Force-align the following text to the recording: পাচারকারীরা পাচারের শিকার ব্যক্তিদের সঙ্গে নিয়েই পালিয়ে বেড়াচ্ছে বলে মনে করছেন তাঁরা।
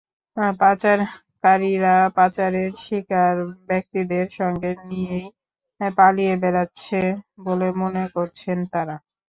পাচারকারীরা 0.59 1.95
পাচারের 2.17 2.71
শিকার 2.83 3.35
ব্যক্তিদের 3.69 4.25
সঙ্গে 4.39 4.71
নিয়েই 4.87 5.25
পালিয়ে 5.81 6.33
বেড়াচ্ছে 6.43 6.99
বলে 7.45 7.67
মনে 7.81 8.03
করছেন 8.15 8.57
তাঁরা। 8.71 8.95